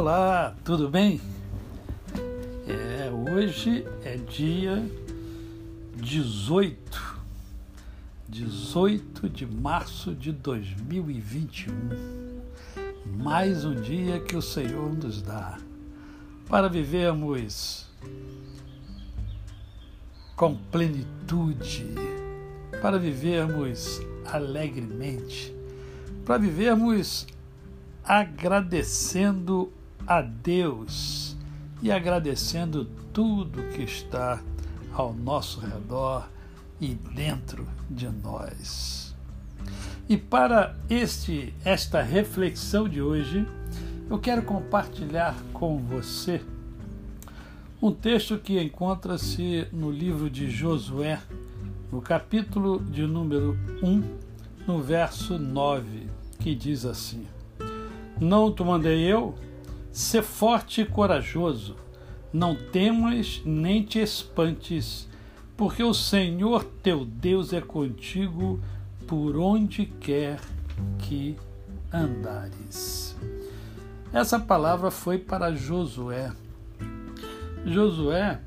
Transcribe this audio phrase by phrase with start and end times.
[0.00, 1.20] Olá, tudo bem?
[2.68, 4.88] É, hoje é dia
[5.96, 7.20] 18,
[8.28, 11.72] 18 de março de 2021.
[13.20, 15.58] Mais um dia que o Senhor nos dá
[16.48, 17.88] para vivermos
[20.36, 21.86] com plenitude,
[22.80, 25.52] para vivermos alegremente,
[26.24, 27.26] para vivermos
[28.04, 29.72] agradecendo
[30.08, 31.36] a Deus
[31.82, 34.42] e agradecendo tudo que está
[34.94, 36.26] ao nosso redor
[36.80, 39.14] e dentro de nós.
[40.08, 43.46] E para este esta reflexão de hoje,
[44.08, 46.40] eu quero compartilhar com você
[47.82, 51.20] um texto que encontra-se no livro de Josué,
[51.92, 54.02] no capítulo de número 1,
[54.66, 56.08] no verso 9,
[56.40, 57.26] que diz assim:
[58.20, 59.36] não te mandei eu?
[59.98, 61.74] Sê forte e corajoso,
[62.32, 65.08] não temas nem te espantes,
[65.56, 68.60] porque o Senhor teu Deus é contigo
[69.08, 70.38] por onde quer
[71.00, 71.36] que
[71.92, 73.16] andares.
[74.12, 76.30] Essa palavra foi para Josué.
[77.66, 78.40] Josué,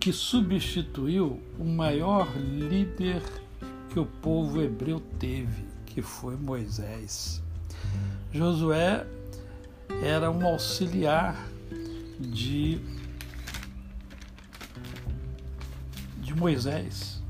[0.00, 3.22] que substituiu o maior líder
[3.90, 7.42] que o povo hebreu teve, que foi Moisés.
[8.32, 9.06] Josué
[10.02, 11.36] era um auxiliar
[12.18, 12.80] de,
[16.18, 17.22] de Moisés.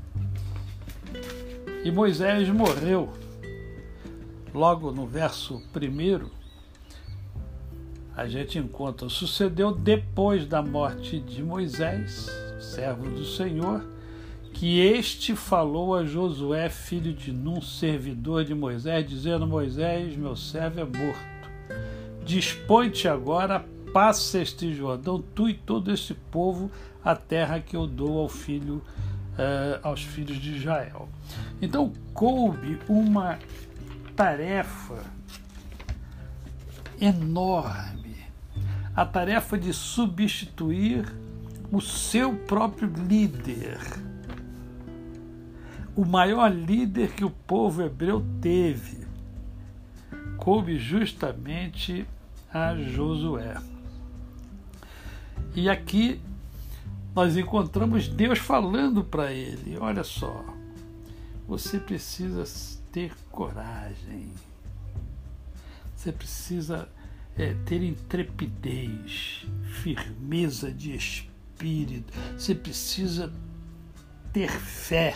[1.83, 3.13] E Moisés morreu.
[4.53, 6.31] Logo no verso primeiro,
[8.15, 12.27] a gente encontra: sucedeu depois da morte de Moisés,
[12.59, 13.85] servo do Senhor,
[14.53, 20.79] que este falou a Josué, filho de Num, servidor de Moisés, dizendo: Moisés, meu servo
[20.79, 21.34] é morto.
[22.25, 23.63] Dispõe-te agora,
[23.93, 26.71] passa este Jordão, tu e todo este povo,
[27.03, 31.07] a terra que eu dou ao filho, uh, aos filhos de Israel.
[31.61, 33.37] Então coube uma
[34.15, 35.03] tarefa
[36.99, 38.15] enorme,
[38.95, 41.05] a tarefa de substituir
[41.71, 43.77] o seu próprio líder.
[45.95, 49.05] O maior líder que o povo hebreu teve,
[50.37, 52.05] coube justamente
[52.55, 53.57] a Josué.
[55.53, 56.21] E aqui
[57.13, 60.45] nós encontramos Deus falando para ele: olha só,
[61.45, 62.45] você precisa
[62.93, 64.31] ter coragem,
[65.93, 66.87] você precisa
[67.35, 73.33] é, ter intrepidez, firmeza de espírito, você precisa
[74.31, 75.13] ter fé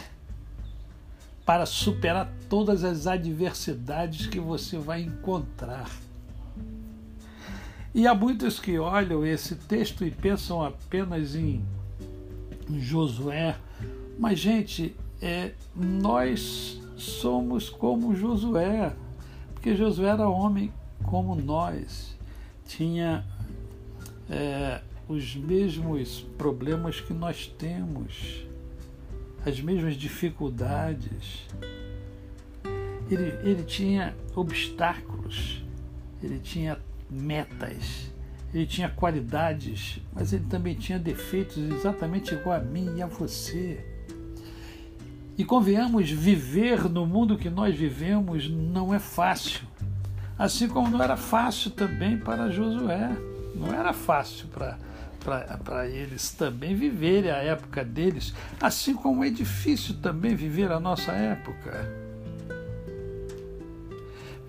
[1.46, 5.90] para superar todas as adversidades que você vai encontrar.
[7.94, 11.64] E há muitos que olham esse texto e pensam apenas em
[12.70, 13.58] Josué,
[14.18, 18.94] mas, gente, é, nós somos como Josué,
[19.54, 20.72] porque Josué era homem
[21.04, 22.16] como nós,
[22.68, 23.26] tinha
[24.30, 28.46] é, os mesmos problemas que nós temos
[29.46, 31.48] as mesmas dificuldades.
[33.10, 35.64] Ele, ele tinha obstáculos,
[36.22, 36.78] ele tinha
[37.10, 38.12] metas,
[38.54, 43.86] ele tinha qualidades, mas ele também tinha defeitos exatamente igual a mim e a você.
[45.38, 49.62] E convenhamos, viver no mundo que nós vivemos não é fácil.
[50.38, 53.10] Assim como não era fácil também para Josué.
[53.56, 54.78] Não era fácil para
[55.20, 61.12] para eles também viverem a época deles, assim como é difícil também viver a nossa
[61.12, 62.09] época.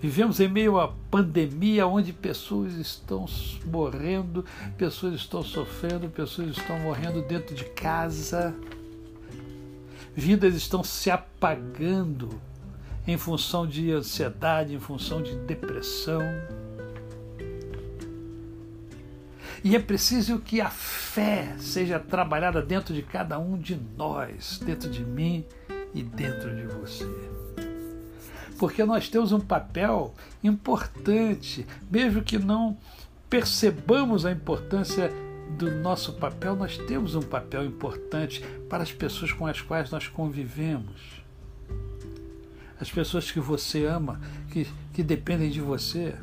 [0.01, 3.27] Vivemos em meio à pandemia onde pessoas estão
[3.63, 4.43] morrendo,
[4.75, 8.55] pessoas estão sofrendo, pessoas estão morrendo dentro de casa,
[10.15, 12.29] vidas estão se apagando
[13.07, 16.21] em função de ansiedade, em função de depressão.
[19.63, 24.89] E é preciso que a fé seja trabalhada dentro de cada um de nós, dentro
[24.89, 25.45] de mim
[25.93, 27.40] e dentro de você.
[28.57, 30.13] Porque nós temos um papel
[30.43, 32.77] importante, mesmo que não
[33.29, 35.11] percebamos a importância
[35.57, 40.07] do nosso papel, nós temos um papel importante para as pessoas com as quais nós
[40.07, 41.21] convivemos.
[42.79, 44.19] As pessoas que você ama,
[44.51, 46.15] que, que dependem de você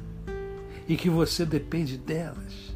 [0.89, 2.69] e que você depende delas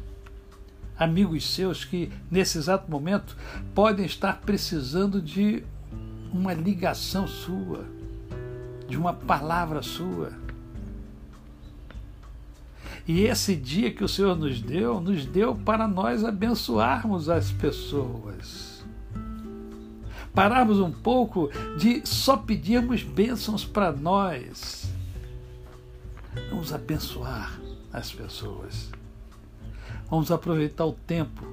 [0.97, 3.35] amigos seus que, nesse exato momento,
[3.73, 5.63] podem estar precisando de
[6.31, 7.85] uma ligação sua,
[8.87, 10.31] de uma palavra sua.
[13.07, 18.83] E esse dia que o Senhor nos deu, nos deu para nós abençoarmos as pessoas.
[20.33, 24.91] Pararmos um pouco de só pedirmos bênçãos para nós.
[26.49, 27.59] Vamos abençoar
[27.91, 28.89] as pessoas.
[30.09, 31.45] Vamos aproveitar o tempo,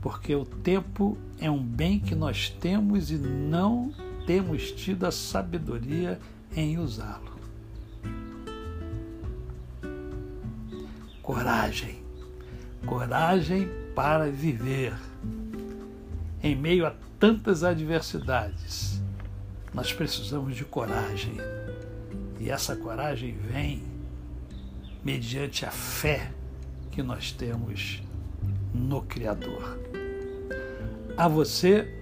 [0.00, 3.92] porque o tempo é um bem que nós temos e não
[4.26, 6.18] temos tido a sabedoria
[6.54, 7.32] em usá-lo.
[11.22, 12.02] Coragem,
[12.86, 14.94] coragem para viver.
[16.42, 19.00] Em meio a tantas adversidades,
[19.72, 21.36] nós precisamos de coragem.
[22.40, 23.84] E essa coragem vem
[25.04, 26.32] mediante a fé
[26.90, 28.02] que nós temos
[28.74, 29.78] no Criador.
[31.16, 32.01] A você,